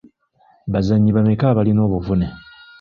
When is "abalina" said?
1.49-1.81